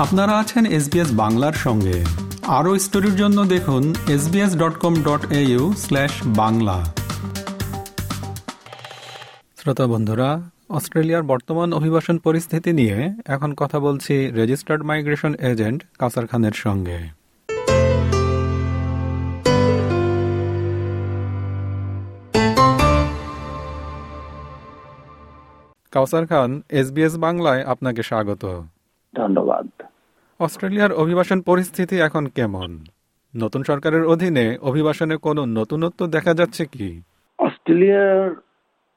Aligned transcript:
আপনারা 0.00 0.38
আছেন 0.38 0.66
এসবিএস 0.66 1.08
বাংলার 1.12 1.52
সঙ্গে। 1.52 2.04
আরও 2.46 2.78
স্টোরির 2.78 3.16
জন্য 3.16 3.44
দেখুন 3.44 3.94
SBS 4.08 4.56
dot 4.56 4.74
com 4.78 4.94
dot 5.02 5.32
AU 5.32 5.72
slash 5.76 6.10
Bangla. 6.26 6.84
শ্রোতা 9.56 9.86
বন্ধুরা 9.86 10.50
অস্ট্রেলিয়ার 10.70 11.22
বর্তমান 11.22 11.72
অভিবাসন 11.72 12.18
পরিস্থিতি 12.18 12.72
নিয়ে 12.72 13.14
এখন 13.26 13.54
কথা 13.54 13.80
বলছি 13.80 14.30
রেজিস্টার্ড 14.30 14.82
মাইগ্রেশন 14.82 15.34
এজেন্ট 15.34 15.84
কাসার 15.98 16.26
খানের 16.26 16.52
সঙ্গে। 16.54 16.98
কাউসার 25.90 26.26
খান 26.26 26.62
এসবিএস 26.70 27.16
বাংলায় 27.16 27.62
আপনাকে 27.64 28.02
স্বাগত। 28.02 28.62
ধন্যবাদ। 29.14 29.66
অস্ট্রেলিয়ার 30.40 30.92
অভিবাসন 30.92 31.40
পরিস্থিতি 31.40 31.96
এখন 31.98 32.26
কেমন? 32.26 32.70
নতুন 33.36 33.62
সরকারের 33.62 34.04
অধীনে 34.04 34.58
অভিবাসনে 34.62 35.16
কোনো 35.16 35.44
নতুনত্ব 35.46 36.06
দেখা 36.06 36.34
যাচ্ছে 36.34 36.64
কি? 36.64 37.00
অস্ট্রেলিয়ার 37.38 38.34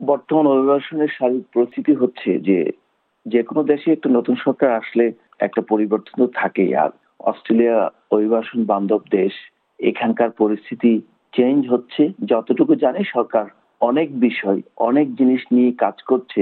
বর্তমান 0.06 0.48
অভিবাসনের 0.48 1.08
শারীরিক 1.20 1.46
পরিস্থিতি 1.54 1.94
হচ্ছে 1.96 2.40
যে 2.40 2.72
যে 3.26 3.44
কোনো 3.44 3.64
দেশে 3.64 3.92
একটা 3.92 4.10
নতুন 4.10 4.36
সরকার 4.36 4.72
আসলে 4.72 5.14
একটা 5.40 5.62
পরিবর্তন 5.62 6.26
তো 6.26 6.32
থাকেই। 6.36 6.76
আর 6.76 6.90
অস্ট্রেলিয়া 7.20 7.90
অভিবাসন 8.12 8.66
বান্ধব 8.66 9.02
দেশ, 9.12 9.34
এখানকার 9.80 10.30
পরিস্থিতি 10.32 11.02
চেঞ্জ 11.34 11.70
হচ্ছে। 11.70 12.04
যতটুকু 12.26 12.76
জানে 12.76 13.04
সরকার 13.14 13.46
অনেক 13.82 14.20
বিষয়, 14.20 14.62
অনেক 14.78 15.16
জিনিস 15.16 15.42
নিয়ে 15.52 15.72
কাজ 15.72 15.98
করছে, 16.02 16.42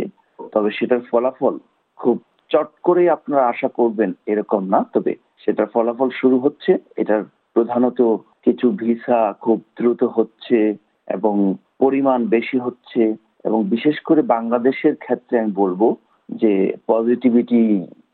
তবে 0.51 0.69
সেটার 0.71 1.01
ফলাফল 1.11 1.59
খুব 1.95 2.17
চট 2.51 2.69
করে 2.87 3.03
আপনারা 3.09 3.43
আশা 3.47 3.69
করবেন 3.79 4.09
এরকম 4.31 4.61
না, 4.73 4.79
তবে 4.93 5.13
সেটার 5.43 5.67
ফলাফল 5.73 6.09
শুরু 6.21 6.37
হচ্ছে। 6.39 6.71
এটার 7.01 7.23
প্রধানত 7.55 7.99
কিছু 8.45 8.67
ভিসা 8.81 9.19
খুব 9.43 9.59
দ্রুত 9.77 10.01
হচ্ছে 10.17 10.59
এবং 11.07 11.35
পরিমাণ 11.79 12.19
বেশি 12.35 12.57
হচ্ছে 12.65 13.01
এবং 13.47 13.59
বিশেষ 13.73 13.97
করে 14.07 14.21
বাংলাদেশের 14.35 14.95
ক্ষেত্রে 14.95 15.35
আমি 15.39 15.51
বলব 15.63 15.81
যে 16.29 16.53
পজিটিভিটি 16.87 17.61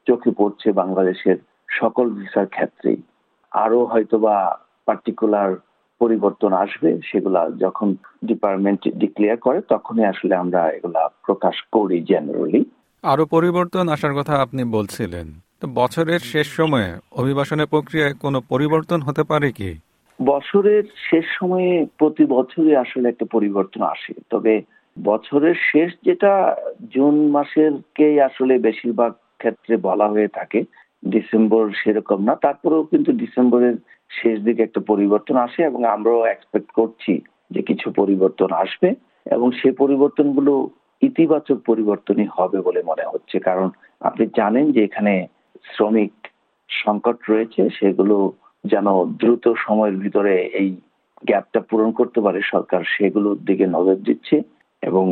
চোখে 0.08 0.32
পড়ছে 0.40 0.68
বাংলাদেশের 0.82 1.38
সকল 1.80 2.06
ভিসার 2.10 2.48
ক্ষেত্রেই। 2.56 3.00
আরও 3.52 3.80
হয়তোবা 3.86 4.36
পার্টিকুলার 4.88 5.52
পরিবর্তন 6.02 6.52
আসবে, 6.64 6.90
সেগুলা 7.10 7.42
যখন 7.64 7.88
ডিপার্টমেন্ট 8.26 8.82
ডিক্লেয়ার 9.02 9.38
করে, 9.38 9.60
তখনই 9.74 10.06
আসলে 10.06 10.34
আমরা 10.36 10.62
এগুলা 10.78 11.02
প্রকাশ 11.26 11.56
করি 11.76 11.98
জেনারেলি 12.12 12.62
আরও 13.08 13.24
পরিবর্তন 13.26 13.86
আসার 13.90 14.14
কথা 14.14 14.34
আপনি 14.42 14.62
বলছিলেন। 14.72 15.28
তো 15.62 15.66
বছরের 15.76 16.22
শেষ 16.24 16.48
সময়ে 16.50 16.90
অভিবাসনের 17.12 17.68
প্রক্রিয়ায় 17.68 18.16
কোনো 18.22 18.40
পরিবর্তন 18.50 19.00
হতে 19.02 19.24
পারে 19.24 19.50
কি? 19.52 19.72
বছরের 20.20 20.84
শেষ 21.10 21.26
সময়ে 21.40 21.72
প্রতি 21.98 22.24
বছরই 22.26 22.76
আসলে 22.76 23.06
একটা 23.10 23.26
পরিবর্তন 23.32 23.82
আসে। 23.86 24.14
তবে 24.30 24.54
বছরের 24.98 25.58
শেষ 25.72 25.90
যেটা 26.04 26.32
জুন 26.96 27.16
মাসের 27.32 27.74
কে 27.96 28.08
আসলে 28.24 28.54
বেশিরভাগ 28.58 29.12
ক্ষেত্রে 29.38 29.74
বলা 29.78 30.08
হয়ে 30.08 30.28
থাকে, 30.28 30.60
ডিসেম্বর 31.04 31.64
সেরকম 31.84 32.20
না। 32.24 32.34
তারপরেও 32.36 32.84
কিন্তু 32.84 33.12
ডিসেম্বরের 33.14 33.76
শেষ 34.12 34.36
দিকে 34.42 34.62
একটা 34.64 34.82
পরিবর্তন 34.88 35.36
আসে 35.38 35.62
এবং 35.64 35.82
আমরাও 35.86 36.22
এক্সপেক্ট 36.26 36.70
করছি 36.72 37.14
যে 37.52 37.62
কিছু 37.62 37.88
পরিবর্তন 37.92 38.50
আসবে 38.54 38.90
এবং 39.26 39.48
সে 39.52 39.70
পরিবর্তনগুলো 39.72 40.54
ইতিবাচক 41.02 41.58
পরিবর্তনই 41.66 42.28
হবে 42.38 42.58
বলে 42.62 42.82
মনে 42.84 43.06
হচ্ছে। 43.12 43.38
কারণ 43.40 43.68
আপনি 44.02 44.24
জানেন 44.38 44.66
যে 44.72 44.82
এখানে 44.84 45.14
শ্রমিক 45.66 46.14
সংকট 46.70 47.18
রয়েছে 47.30 47.62
সেগুলো 47.70 48.18
যেন 48.64 48.88
দ্রুত 49.22 49.46
সময়ের 49.66 49.96
ভিতরে 49.98 50.34
এই 50.62 50.70
গ্যাপটা 51.24 51.60
পূরণ 51.60 51.90
করতে 51.92 52.20
পারে 52.22 52.40
সরকার 52.44 52.82
সেগুলোর 52.98 53.38
দিকে 53.44 53.66
নজর 53.68 53.96
দিচ্ছে 53.96 54.38
এবং 54.84 55.06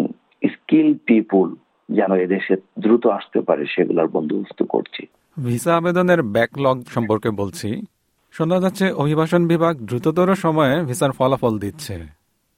স্কিল 0.53 0.89
পিপুল 1.07 1.47
যেন 1.89 2.11
এদেশে 2.15 2.55
দ্রুত 2.77 3.03
আসতে 3.07 3.39
পারে 3.41 3.63
সেগুলোর 3.65 4.07
বন্দোবস্ত 4.07 4.59
করছে। 4.63 5.01
ভিসা 5.37 5.71
আবেদনের 5.77 6.21
ব্যাকলগ 6.23 6.77
সম্পর্কে 6.87 7.29
বলছি। 7.31 7.69
শোনা 8.33 8.57
যাচ্ছে 8.59 8.85
অভিবাসন 8.93 9.41
বিভাগ 9.47 9.73
দ্রুততর 9.79 10.29
সময়ে 10.35 10.75
ভিসার 10.83 11.11
ফলাফল 11.11 11.53
দিচ্ছে। 11.59 11.95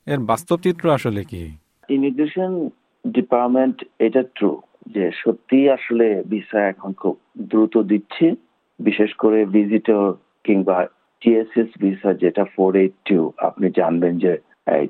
এর 0.08 0.20
বাস্তব 0.20 0.58
চিত্র 0.64 0.86
আসলে 0.92 1.22
কি? 1.24 1.44
ইমিগ্রেশন 1.90 2.52
ডিপার্টমেন্ট 3.06 3.78
এটা 4.06 4.22
ট্রু 4.38 4.52
যে 4.96 5.06
সত্যি 5.22 5.60
আসলে 5.78 6.08
ভিসা 6.32 6.60
এখন 6.72 6.92
খুব 7.02 7.16
দ্রুত 7.52 7.76
দিচ্ছে। 7.92 8.26
বিশেষ 8.80 9.12
করে 9.24 9.40
ভিজিটর 9.56 10.04
কিংবা 10.46 10.78
টিএসএস 11.22 11.70
ভিসা 11.84 12.10
যেটা 12.24 12.44
ফোর 12.56 12.72
এইট 12.82 12.96
টু 13.08 13.20
আপনি 13.48 13.68
জানবেন 13.80 14.14
যে 14.24 14.34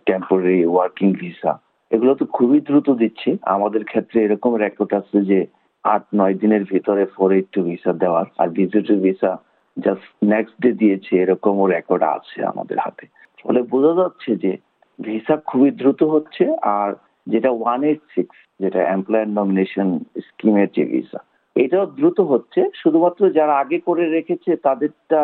টেম্পোরারি 0.09 0.59
ওয়ার্কিং 0.73 1.09
ভিসা 1.21 1.51
এগুলো 1.91 2.13
তো 2.19 2.25
খুবই 2.37 2.59
দ্রুত 2.67 2.87
দিচ্ছে। 3.01 3.29
আমাদের 3.55 3.83
ক্ষেত্রে 3.91 4.17
এরকম 4.25 4.51
রেকর্ড 4.65 4.91
আছে 4.99 5.17
যে, 5.31 5.39
আট 5.85 6.03
নয় 6.19 6.35
দিনের 6.41 6.63
ভিতরে 6.71 7.03
ফোর 7.15 7.29
এইট 7.37 7.47
টু 7.53 7.59
ভিসা 7.69 7.91
দেওয়ার, 8.03 8.25
আর 8.41 8.47
visitor 8.57 8.97
visa 9.05 9.31
just 9.77 10.07
next 10.33 10.55
day 10.63 10.71
দিয়েছে, 10.81 11.11
এরকমও 11.23 11.65
রেকর্ড 11.75 12.03
আছে 12.15 12.37
আমাদের 12.51 12.77
হাতে। 12.85 13.05
ফলে 13.41 13.59
বোঝা 13.71 13.93
যাচ্ছে 13.99 14.31
যে 14.43 14.51
ভিসা 14.99 15.35
খুবই 15.49 15.69
দ্রুত 15.79 16.01
হচ্ছে, 16.13 16.43
আর 16.77 16.89
যেটা 17.31 17.49
ওয়ান 17.61 17.81
এইট 17.89 18.01
সিক্স 18.15 18.35
যেটা 18.61 18.79
এমপ্লয়ার 18.95 19.29
নমিনেশন 19.39 19.87
স্কিমের 20.27 20.69
যে 20.75 20.83
ভিসা 20.93 21.19
এটাও 21.55 21.85
দ্রুত 21.97 22.19
হচ্ছে। 22.31 22.61
শুধুমাত্র 22.81 23.21
যারা 23.37 23.53
আগে 23.63 23.77
করে 23.87 24.05
রেখেছে, 24.15 24.51
তাদেরটা 24.67 25.21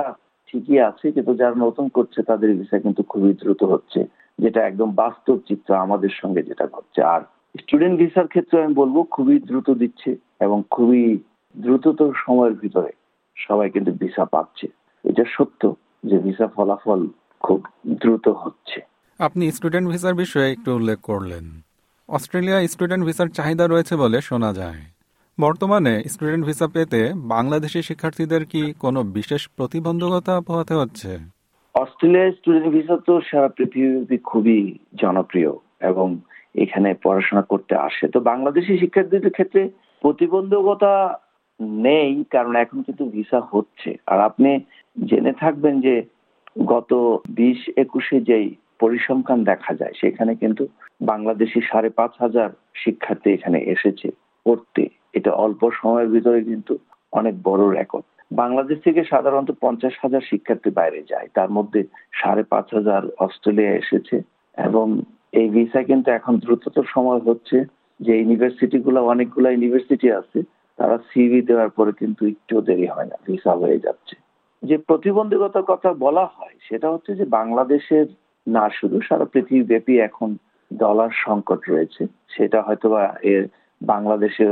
ঠিকই 0.50 0.80
আছে, 0.90 1.06
কিন্তু 1.16 1.32
যারা 1.42 1.56
নতুন 1.66 1.86
করছে, 1.98 2.20
তাদের 2.30 2.50
ভিসা 2.60 2.78
কিন্তু 2.86 3.02
খুবই 3.12 3.34
দ্রুত 3.42 3.62
হচ্ছে, 3.64 4.00
যেটা 4.40 4.60
একদম 4.70 4.90
বাস্তব 5.04 5.38
চিত্র 5.48 5.70
আমাদের 5.86 6.12
সঙ্গে 6.22 6.42
যেটা 6.50 6.66
ঘটছে। 6.76 7.02
আর 7.14 7.22
স্টুডেন্ট 7.62 7.96
ভিসার 8.02 8.28
ক্ষেত্রে 8.34 8.56
আমি 8.64 8.74
বলব, 8.82 8.96
খুবই 9.16 9.38
দ্রুত 9.50 9.68
দিচ্ছে 9.82 10.12
এবং 10.46 10.58
খুবই 10.76 11.04
দ্রুততর 11.56 12.12
সময়ের 12.26 12.56
ভিতরে 12.64 12.92
সবাই 13.38 13.68
কিন্তু 13.70 13.92
ভিসা 14.02 14.26
পাচ্ছে। 14.34 14.68
এটা 15.06 15.24
সত্য 15.36 15.62
যে 16.10 16.18
ভিসা 16.26 16.48
ফলাফল 16.56 17.02
খুব 17.42 17.60
দ্রুত 18.02 18.26
হচ্ছে। 18.44 18.80
আপনি 19.20 19.44
স্টুডেন্ট 19.58 19.88
ভিসার 19.92 20.16
বিষয়ে 20.24 20.50
একটু 20.52 20.70
উল্লেখ 20.76 21.00
করলেন। 21.12 21.46
অস্ট্রেলিয়া 22.10 22.58
স্টুডেন্ট 22.74 23.04
ভিসার 23.08 23.30
চাহিদা 23.38 23.66
রয়েছে 23.68 23.94
বলে 24.04 24.18
শোনা 24.30 24.52
যায়। 24.60 24.82
বর্তমানে 25.38 25.94
স্টুডেন্ট 26.14 26.44
ভিসা 26.48 26.68
পেতে 26.76 27.02
বাংলাদেশি 27.34 27.80
শিক্ষার্থীদের 27.90 28.44
কি 28.52 28.62
কোনো 28.84 29.00
বিশেষ 29.18 29.42
প্রতিবন্ধকতা 29.58 30.34
পোহাতে 30.48 30.74
হচ্ছে? 30.82 31.12
অস্ট্রেলিয়ার 31.76 32.36
স্টুডেন্ট 32.38 32.70
ভিসা 32.76 32.96
তো 33.08 33.14
সারা 33.30 33.50
পৃথিবী 33.58 34.18
খুবই 34.30 34.60
জনপ্রিয় 35.02 35.52
এবং 35.90 36.08
এখানে 36.64 36.90
পড়াশোনা 37.04 37.44
করতে 37.52 37.74
আসে। 37.88 38.06
তো 38.14 38.20
বাংলাদেশি 38.32 38.72
শিক্ষার্থীদের 38.82 39.36
ক্ষেত্রে 39.38 39.62
প্রতিবন্ধকতা 40.04 40.94
নেই, 41.88 42.12
কারণ 42.34 42.54
এখন 42.64 42.78
কিন্তু 42.86 43.04
ভিসা 43.16 43.40
হচ্ছে। 43.52 43.92
আর 44.12 44.20
আপনি 44.30 44.52
জেনে 45.10 45.34
থাকবেন 45.44 45.76
যে 45.86 45.96
গত 46.74 46.92
বিশ 47.40 47.60
একুশে 47.84 48.18
যেই 48.30 48.50
পরিসংখ্যান 48.84 49.40
দেখা 49.52 49.74
যায়, 49.82 49.96
সেখানে 50.02 50.34
কিন্তু 50.42 50.64
বাংলাদেশি 51.12 51.60
সাড়ে 51.70 51.90
পাঁচ 52.00 52.14
হাজার 52.24 52.50
শিক্ষার্থী 52.84 53.30
এখানে 53.38 53.60
এসেছে 53.74 54.08
পড়তে। 54.46 54.84
এটা 55.18 55.32
অল্প 55.46 55.62
সময়ের 55.80 56.10
ভিতরে 56.16 56.40
কিন্তু 56.50 56.74
অনেক 57.20 57.36
বড় 57.50 57.64
রেকর্ড 57.78 58.06
বাংলাদেশ 58.42 58.78
থেকে 58.86 59.02
সাধারণত 59.14 59.50
পঞ্চাশ 59.64 59.96
হাজার 60.04 60.24
শিক্ষার্থী 60.30 60.70
বাইরে 60.80 61.02
যায়, 61.12 61.28
তার 61.38 61.50
মধ্যে 61.58 61.82
সাড়ে 62.20 62.44
পাঁচ 62.54 62.68
হাজার 62.78 63.02
অস্ট্রেলিয়া 63.26 63.74
এসেছে 63.82 64.16
এবং 64.58 64.86
এই 65.40 65.48
ভিসা 65.56 65.82
কিন্তু 65.90 66.10
এখন 66.20 66.34
দ্রুততর 66.44 66.86
সময় 66.96 67.22
হচ্ছে 67.28 67.58
যে 68.00 68.14
ইউনিভার্সিটি 68.22 68.78
গুলো 68.86 69.00
অনেকগুলো 69.14 69.48
ইউনিভার্সিটি 69.52 70.08
আছে, 70.20 70.40
তারা 70.80 70.96
সিভি 71.10 71.40
দেওয়ার 71.50 71.72
পরে 71.78 71.92
কিন্তু 72.02 72.22
একটু 72.34 72.54
দেরি 72.68 72.88
হয় 72.94 73.08
না 73.12 73.18
ভিসা 73.28 73.54
হয়ে 73.62 73.84
যাচ্ছে। 73.86 74.16
যে 74.64 74.76
প্রতিবন্ধকতার 74.90 75.66
কথা 75.72 75.90
বলা 76.06 76.26
হয়, 76.36 76.56
সেটা 76.68 76.88
হচ্ছে 76.94 77.12
যে 77.20 77.26
বাংলাদেশের 77.38 78.08
না 78.48 78.70
শুধু, 78.70 78.98
সারা 79.02 79.26
পৃথিবী 79.26 79.64
ব্যাপী 79.64 79.94
এখন 80.00 80.30
ডলার 80.72 81.12
সংকট 81.26 81.62
রয়েছে। 81.70 82.04
সেটা 82.36 82.60
হয়তোবা 82.62 83.04
এর 83.34 83.44
বাংলাদেশে 83.82 84.46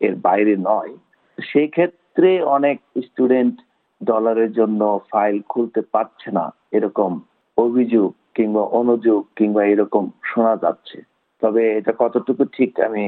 এর 0.00 0.14
বাইরে 0.26 0.54
নয়। 0.70 0.92
সেই 1.38 1.68
ক্ষেত্রে 1.68 2.42
অনেক 2.56 2.76
স্টুডেন্ট 3.06 3.54
ডলারের 4.00 4.52
জন্য 4.52 4.80
ফাইল 5.10 5.36
খুলতে 5.48 5.80
পারছে 5.92 6.28
না, 6.30 6.44
এরকম 6.72 7.20
অভিযোগ 7.58 8.14
কিংবা 8.34 8.62
অনুযোগ 8.62 9.20
কিংবা 9.36 9.62
এরকম 9.64 10.10
শোনা 10.24 10.56
যাচ্ছে। 10.56 10.98
তবে 11.42 11.62
এটা 11.76 11.92
কতটুকু 11.98 12.44
ঠিক 12.56 12.70
আমি 12.80 13.04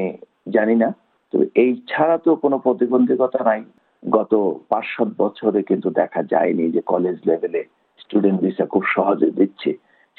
জানি 0.51 0.75
না। 0.75 0.89
তো 1.33 1.39
এই 1.55 1.71
ছাড়া 1.89 2.17
তো 2.19 2.31
কোনো 2.37 2.59
প্রতিবন্ধকতা 2.59 3.41
নাই। 3.45 3.63
গত 4.11 4.33
পাঁচ 4.69 4.87
সাত 4.97 5.11
বছরে 5.19 5.63
কিন্তু 5.63 5.91
দেখা 5.91 6.23
যায়নি 6.23 6.65
যে 6.71 6.81
কলেজ 6.93 7.17
লেভেলে 7.29 7.63
স্টুডেন্ট 7.99 8.41
ভিসা 8.41 8.65
খুব 8.67 8.85
সহজে 8.95 9.31
দিচ্ছে। 9.31 9.71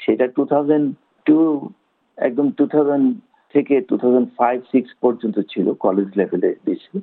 সেটা 0.02 0.26
টু 0.36 0.42
থাউজেন্ড 0.52 0.86
টু 1.26 1.38
একদম 2.18 2.46
টু 2.58 2.64
থাউজেন্ড 2.74 3.06
থেকে 3.54 3.74
টু 3.88 3.94
থাউজেন্ড 4.02 4.28
ফাইভ 4.38 4.58
সিক্স 4.72 4.90
পর্যন্ত 5.04 5.36
ছিল 5.52 5.66
কলেজ 5.84 6.08
লেভেলে 6.18 6.50
দিছিল 6.66 6.96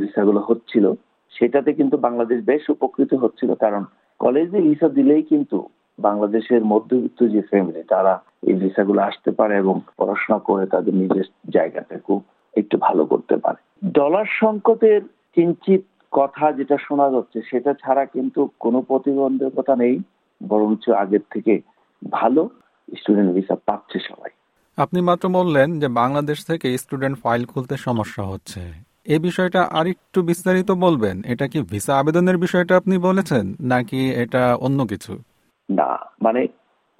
ভিসাগুলো 0.00 0.40
হচ্ছিল। 0.48 0.84
সেটাতে 1.32 1.70
কিন্তু 1.78 1.96
বাংলাদেশ 2.06 2.38
বেশ 2.50 2.64
উপকৃত 2.74 3.12
হচ্ছিল, 3.22 3.50
কারণ 3.64 3.82
কলেজে 4.20 4.58
ভিসা 4.68 4.88
দিলেই 4.98 5.22
কিন্তু 5.32 5.58
বাংলাদেশের 5.98 6.62
মধ্যবিত্ত 6.72 7.20
যে 7.34 7.40
ফ্যামিলি 7.50 7.82
তারা 7.94 8.14
এই 8.48 8.54
ভিসাগুলো 8.62 9.00
আসতে 9.08 9.30
পারে 9.38 9.54
এবং 9.62 9.76
পড়াশোনা 9.98 10.38
করে 10.48 10.64
তাদের 10.74 10.94
নিজের 11.02 11.26
জায়গাটাকেও 11.56 12.16
একটু 12.54 12.76
ভালো 12.86 13.02
করতে 13.12 13.34
পারে। 13.44 13.60
ডলার 13.98 14.28
সংকটের 14.42 15.00
কিঞ্চিত 15.36 15.82
কথা 16.12 16.46
যেটা 16.58 16.76
শোনা 16.86 17.06
যাচ্ছে, 17.14 17.38
সেটা 17.50 17.72
ছাড়া 17.82 18.04
কিন্তু 18.14 18.40
কোনো 18.64 18.78
প্রতিবন্ধকতা 18.90 19.74
নেই, 19.82 19.94
বরঞ্চ 20.40 20.84
আগের 21.02 21.24
থেকে 21.34 21.54
ভালো 22.02 22.42
স্টুডেন্ট 22.88 23.30
ভিসা 23.36 23.56
পাচ্ছে 23.68 23.98
সবাই। 24.08 24.32
আপনি 24.78 24.98
মাত্র 25.00 25.24
বললেন 25.28 25.68
যে 25.82 25.88
বাংলাদেশ 26.00 26.38
থেকে 26.50 26.66
স্টুডেন্ট 26.78 27.16
ফাইল 27.22 27.42
খুলতে 27.44 27.74
সমস্যা 27.76 28.22
হচ্ছে। 28.22 28.60
এই 29.06 29.18
বিষয়টা 29.18 29.60
আরেকটু 29.78 30.18
বিস্তারিত 30.22 30.70
বলবেন? 30.84 31.16
এটা 31.32 31.46
কি 31.52 31.58
ভিসা 31.72 31.92
আবেদনের 31.98 32.38
বিষয়টা 32.38 32.72
আপনি 32.76 32.94
বলেছেন 32.98 33.44
নাকি 33.72 34.00
এটা 34.14 34.42
অন্য 34.66 34.78
কিছু? 34.86 35.12
না 35.68 35.90
মানে 36.22 36.40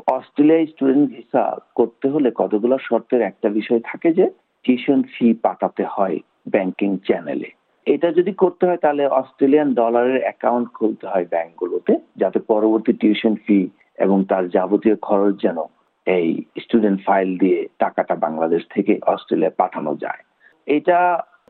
অস্ট্রেলিয়ায় 0.06 0.66
স্টুডেন্ট 0.66 1.06
ভিসা 1.14 1.44
করতে 1.75 2.06
হলে 2.08 2.28
কতগুলো 2.31 2.76
শর্তের 2.78 3.20
একটা 3.20 3.49
বিষয় 3.49 3.81
থাকে 3.84 4.08
যে 4.19 4.26
টিউশন 4.64 5.00
ফি 5.12 5.26
পাঠাতে 5.44 5.84
হয় 5.96 6.16
ব্যাংকিং 6.49 6.90
চ্যানেলে 7.06 7.50
এটা 7.87 8.08
যদি 8.12 8.32
করতে 8.32 8.62
হয় 8.66 8.81
তাহলে 8.84 9.04
অস্ট্রেলিয়ান 9.20 9.69
ডলারের 9.75 10.19
অ্যাকাউন্ট 10.22 10.69
খুলতে 10.72 11.06
হয় 11.06 11.26
ব্যাংকগুলোতে 11.34 11.92
যাতে 12.16 12.38
পরবর্তী 12.52 12.92
টিউশন 12.92 13.34
ফি 13.44 13.58
এবং 13.98 14.19
তার 14.25 14.44
যাবতীয় 14.48 14.96
খরচ 14.96 15.34
যেন 15.43 15.58
এই 16.06 16.28
স্টুডেন্ট 16.60 16.98
ফাইল 17.06 17.28
দিয়ে 17.38 17.60
টাকাটা 17.78 18.14
বাংলাদেশ 18.14 18.62
থেকে 18.75 18.93
অস্ট্রেলিয়া 19.06 19.58
পাঠানো 19.58 19.93
যায়। 19.94 20.22
এটা 20.66 20.98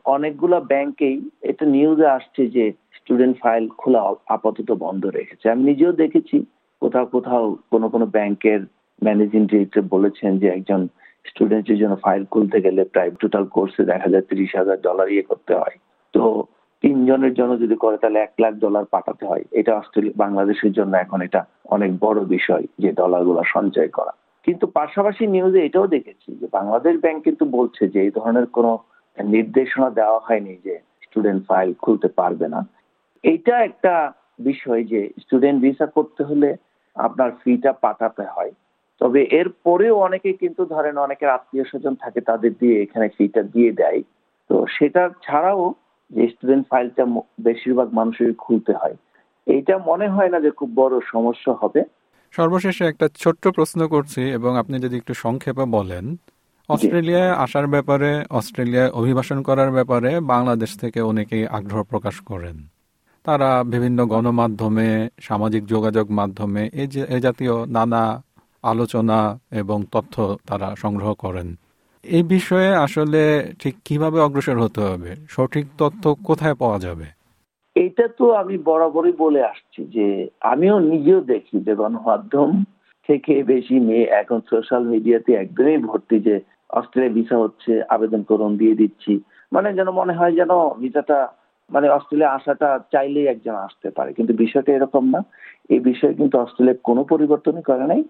অনেকগুলো 0.05 0.57
ব্যাংকেই 0.61 1.17
এটা 1.41 1.65
নিউজে 1.65 2.07
আসছে 2.07 2.41
যে 2.47 2.65
স্টুডেন্ট 2.93 3.35
ফাইল 3.43 3.63
খোলা 3.77 4.01
আপাতত 4.27 4.69
বন্ধ 4.85 5.03
রেখেছে। 5.05 5.45
আমি 5.49 5.63
নিজেও 5.63 5.91
দেখেছি, 5.91 6.37
কোথাও 6.81 7.05
কোথাও 7.05 7.45
কোনো 7.71 7.87
কোনো 7.89 8.05
ব্যাংকের 8.05 8.61
ম্যানেজিং 9.03 9.41
ডিরেক্টর 9.45 9.81
বলেছেন 9.81 10.31
যে 10.39 10.47
একজন 10.47 10.81
স্টুডেন্টের 11.25 11.77
জন্য 11.77 11.95
ফাইল 11.95 12.25
খুলতে 12.25 12.57
গেলে 12.61 12.81
প্রায় 12.83 13.11
টোটাল 13.19 13.45
কোর্সে 13.45 13.83
দেখা 13.85 14.07
যায় 14.09 14.25
তিরিশ 14.29 14.51
হাজার 14.55 14.77
ডলার 14.81 15.07
ইয়ে 15.09 15.29
করতে 15.31 15.53
হয়। 15.53 15.75
তো 16.13 16.23
তিনজনের 16.83 17.33
জন্য 17.33 17.59
যদি 17.59 17.75
করে, 17.75 17.97
তাহলে 17.97 18.19
এক 18.19 18.33
লাখ 18.39 18.53
ডলার 18.53 18.85
পাঠাতে 18.85 19.25
হয়। 19.25 19.43
এটা 19.51 19.77
অস্ট্রেলিয়া, 19.77 20.13
বাংলাদেশের 20.17 20.71
জন্য 20.71 20.97
এখন 20.97 21.21
এটা 21.21 21.45
অনেক 21.65 21.91
বড় 21.99 22.19
বিষয় 22.25 22.65
যে 22.79 22.91
ডলারগুলো 22.91 23.43
সঞ্চয় 23.43 23.87
করা। 23.87 24.13
কিন্তু 24.43 24.67
পাশাপাশি 24.67 25.27
নিউজে 25.27 25.65
এটাও 25.65 25.87
দেখেছি 25.87 26.35
যে 26.35 26.47
বাংলাদেশ 26.51 26.95
ব্যাংক 27.01 27.23
কিন্তু 27.23 27.45
বলছে 27.45 27.87
যে 27.87 28.01
এই 28.01 28.11
ধরনের 28.11 28.45
কোনো 28.45 28.71
নির্দেশনা 29.17 29.89
দেওয়া 29.89 30.19
হয়নি 30.19 30.57
যে 30.65 30.79
স্টুডেন্ট 31.03 31.41
ফাইল 31.47 31.73
খুলতে 31.73 32.07
পারবে 32.07 32.47
না। 32.47 32.65
এইটা 33.23 33.63
একটা 33.63 34.13
বিষয় 34.39 34.83
যে 34.83 35.09
স্টুডেন্ট 35.21 35.61
ভিসা 35.61 35.85
করতে 35.85 36.23
হলে 36.23 36.57
আপনার 36.95 37.31
ফিটা 37.43 37.71
পাঠাতে 37.71 38.23
হয়। 38.23 38.51
তবে 38.99 39.21
এর 39.31 39.49
পরেও 39.63 39.95
অনেকে 39.97 40.33
কিন্তু 40.33 40.65
ধরেন 40.65 40.97
অনেকের 40.97 41.29
আত্মীয় 41.29 41.63
স্বজন 41.63 41.95
থাকে, 41.95 42.21
তাদের 42.21 42.51
দিয়ে 42.59 42.81
এখানে 42.81 43.07
ফিটা 43.17 43.41
দিয়ে 43.43 43.71
দেয়। 43.71 44.01
তো 44.49 44.65
সেটা 44.69 45.09
ছাড়াও 45.21 45.73
যে 46.11 46.27
স্টুডেন্ট 46.27 46.67
ফাইলটা 46.67 47.03
বেশিরভাগ 47.41 47.93
মানুষের 47.93 48.33
খুলতে 48.33 48.73
হয়। 48.73 48.95
এইটা 49.47 49.77
মনে 49.77 50.07
হয় 50.07 50.29
না 50.29 50.39
যে 50.39 50.51
খুব 50.51 50.69
বড় 50.75 50.99
সমস্যা 51.11 51.53
হবে। 51.53 51.83
সর্বশেষে 52.31 52.85
একটা 52.85 53.07
ছোট্ট 53.15 53.47
প্রশ্ন 53.47 53.87
করছি 53.87 54.21
এবং 54.21 54.57
আপনি 54.57 54.79
যদি 54.79 54.95
একটু 54.97 55.13
সংক্ষেপে 55.13 55.65
বলেন 55.65 56.17
অস্ট্রেলিয়ায় 56.69 57.31
আসার 57.31 57.67
ব্যাপারে 57.67 58.23
অস্ট্রেলিয়ায় 58.29 58.89
অভিবাসন 58.89 59.41
করার 59.41 59.71
ব্যাপারে 59.71 60.19
বাংলাদেশ 60.19 60.79
থেকে 60.79 61.01
অনেকেই 61.01 61.47
আগ্রহ 61.47 61.83
প্রকাশ 61.83 62.19
করেন। 62.19 62.67
তারা 63.25 63.63
বিভিন্ন 63.63 64.05
গণমাধ্যমে 64.05 65.09
সামাজিক 65.21 65.65
যোগাযোগ 65.65 66.11
মাধ্যমে 66.11 66.69
এই 66.73 66.87
যে 66.87 67.01
এ 67.09 67.19
জাতীয় 67.19 67.65
নানা 67.65 68.23
আলোচনা 68.63 69.39
এবং 69.51 69.83
তথ্য 69.91 70.37
তারা 70.47 70.75
সংগ্রহ 70.77 71.13
করেন। 71.13 71.55
এই 72.03 72.23
বিষয়ে 72.23 72.69
আসলে 72.75 73.21
ঠিক 73.59 73.75
কীভাবে 73.85 74.19
অগ্রসর 74.19 74.57
হতে 74.59 74.81
হবে? 74.81 75.11
সঠিক 75.29 75.65
তথ্য 75.77 76.15
কোথায় 76.25 76.53
পাওয়া 76.53 76.79
যাবে? 76.79 77.07
এটা 77.75 78.07
তো 78.07 78.25
আমি 78.33 78.57
বরাবরই 78.57 79.11
বলে 79.11 79.43
আসছি 79.43 79.85
যে 79.85 80.27
আমিও 80.41 80.79
নিজেও 80.79 81.21
দেখি 81.21 81.59
যে 81.59 81.75
গণমাধ্যম 81.75 82.63
থেকে 83.09 83.43
বেশি 83.43 83.79
মেয়ে 83.79 84.05
এখন 84.21 84.39
সোশ্যাল 84.49 84.83
মিডিয়াতে 84.83 85.33
একদমই 85.33 85.77
ভর্তি 85.77 86.19
যে 86.19 86.35
অস্ট্রেলিয়া 86.69 87.13
ভিসা 87.13 87.37
হচ্ছে, 87.37 87.81
আবেদন 87.89 88.21
করুন 88.23 88.57
দিয়ে 88.57 88.75
দিচ্ছি। 88.75 89.13
মানে 89.51 89.73
যেন 89.73 89.89
মনে 89.89 90.13
হয় 90.13 90.31
যেন 90.31 90.51
ভিসাটা 90.79 91.27
মানে 91.69 91.89
অস্ট্রেলিয়া 91.89 92.33
আসাটা 92.33 92.79
চাইলেই 92.91 93.27
একজন 93.27 93.55
আসতে 93.55 93.89
পারে। 93.89 94.13
কিন্তু 94.13 94.33
বিষয়টা 94.33 94.71
এরকম 94.73 95.03
না। 95.09 95.19
এই 95.69 95.79
বিষয়ে 95.79 96.13
কিন্তু 96.13 96.35
অস্ট্রেলিয়া 96.39 96.77
কোনো 96.83 97.03
পরিবর্তনই 97.03 97.61
করে 97.61 97.85
নাই। 97.87 98.03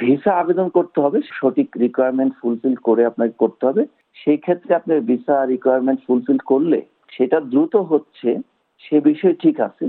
ভিসা 0.00 0.32
আবেদন 0.42 0.68
করতে 0.76 0.98
হবে, 1.04 1.18
সঠিক 1.38 1.68
রিকোয়ারমেন্ট 1.84 2.32
ফুলফিল 2.40 2.76
করে 2.86 3.02
আপনাকে 3.10 3.34
করতে 3.42 3.62
হবে। 3.68 3.82
সেই 4.20 4.38
ক্ষেত্রে 4.44 4.72
আপনার 4.80 4.98
ভিসা 5.10 5.36
রিকোয়ারমেন্ট 5.52 5.98
ফুলফিল 6.06 6.38
করলে 6.50 6.78
সেটা 7.12 7.38
দ্রুত 7.52 7.74
হচ্ছে, 7.90 8.30
সে 8.84 8.96
বিষয় 9.08 9.34
ঠিক 9.42 9.56
আছে। 9.68 9.84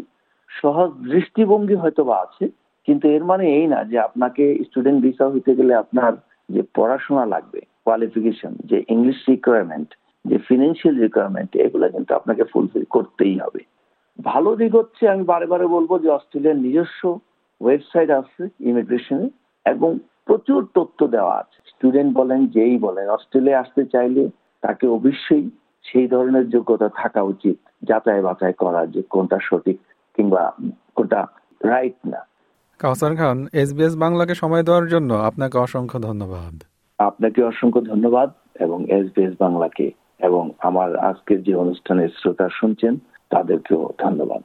সহজ 0.50 0.90
দৃষ্টিভঙ্গি 1.12 1.76
হয়তো 1.84 2.02
বা 2.10 2.16
আছে, 2.26 2.46
কিন্তু 2.88 3.06
এর 3.16 3.24
মানে 3.32 3.46
এই 3.58 3.66
না 3.74 3.80
যে 3.92 3.98
আপনাকে 4.08 4.44
স্টুডেন্ট 4.68 5.00
ভিসা 5.06 5.26
হইতে 5.34 5.52
গেলে 5.60 5.74
আপনার 5.84 6.14
যে 6.50 6.62
পড়াশোনা 6.78 7.26
লাগবে 7.34 7.60
কোয়ালিফিকেশন 7.86 8.54
যে 8.70 8.78
ইংলিশ 8.96 9.20
রিকোয়ারমেন্ট 9.32 9.90
যে 10.26 10.38
ফিনান্সিয়াল 10.48 10.96
রিকোয়ারমেন্ট 11.06 11.52
এগুলো 11.66 11.86
কিন্তু 11.96 12.12
আপনাকে 12.20 12.44
ফুলফিল 12.52 12.86
করতেই 12.96 13.36
হবে। 13.44 13.62
ভালো 14.20 14.50
দিক 14.60 14.72
হচ্ছে, 14.80 15.04
আমি 15.14 15.24
বারে 15.32 15.46
বারে 15.54 15.66
বলব 15.76 15.92
যে 16.04 16.10
অস্ট্রেলিয়ার 16.18 16.64
নিজস্ব 16.66 17.02
ওয়েবসাইট 17.62 18.10
আছে 18.20 18.42
ইমিগ্রেশনে 18.70 19.28
এবং 19.66 20.00
প্রচুর 20.26 20.68
তথ্য 20.74 21.08
দেওয়া 21.08 21.36
আছে। 21.38 21.62
স্টুডেন্ট 21.68 22.18
বলেন 22.18 22.48
যেই 22.48 22.78
বলেন 22.78 23.10
অস্ট্রেলিয়া 23.10 23.60
আসতে 23.60 23.86
চাইলে 23.86 24.30
তাকে 24.62 24.88
অবশ্যই 24.88 25.50
সেই 25.84 26.08
ধরনের 26.08 26.50
যোগ্যতা 26.50 26.90
থাকা 26.96 27.22
উচিত 27.22 27.58
যাচাই 27.84 28.22
বাছাই 28.22 28.54
করার 28.54 28.92
যে 28.92 29.02
কোনটা 29.02 29.38
সঠিক 29.42 29.80
কিংবা 30.16 30.54
কোনটা 30.96 31.28
রাইট 31.64 32.08
না। 32.08 32.28
কাউসার 32.80 33.16
খান 33.16 33.48
এসবিএস 33.54 33.96
বাংলাকে 33.98 34.36
সময় 34.36 34.64
দেওয়ার 34.64 34.88
জন্য 34.88 35.14
আপনাকে 35.14 35.58
অসংখ্য 35.58 36.00
ধন্যবাদ। 36.00 36.64
আপনাকে 36.98 37.44
অসংখ্য 37.44 37.82
ধন্যবাদ 37.82 38.32
এবং 38.60 38.90
এসবিএস 38.90 39.34
বাংলাকে 39.40 39.92
এবং 40.20 40.52
আমার 40.60 40.96
আজকের 40.96 41.44
যে 41.44 41.56
অনুষ্ঠানের 41.56 42.10
শ্রোতা 42.18 42.50
শুনছেন 42.52 42.98
তাদেরকেও 43.30 43.90
ধন্যবাদ। 43.98 44.42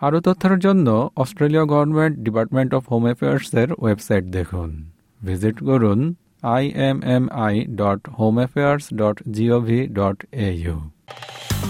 আরও 0.00 0.18
তথ্যের 0.26 0.56
জন্য 0.58 0.88
Australia 1.16 1.64
government 1.72 2.14
department 2.26 2.70
of 2.78 2.82
home 2.92 3.02
অ্যাফেয়ার্সের 3.08 3.68
website 3.82 4.24
দেখুন। 4.36 4.70
ভিজিট 5.20 5.56
করুন 5.68 6.00
I 6.54 6.62
M 6.88 6.98
M 7.16 7.24
I 7.46 7.54
dot 7.80 8.00
home 8.18 8.34
affairs 8.38 8.84
dot 9.00 9.16
gov 9.36 9.80
dot 9.98 10.18
AU 10.46 10.76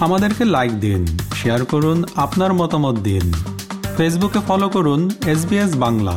আমাদেরকে 0.00 0.44
লাইক 0.56 0.72
দিন 0.86 1.02
শেয়ার 1.40 1.60
করুন, 1.64 1.98
আপনার 2.16 2.50
মতামত 2.54 2.96
দিন। 3.08 3.26
ফেসবুকে 3.96 4.40
ফলো 4.48 4.68
করুন 4.68 5.00
এস 5.32 5.40
বাংলা 5.84 6.16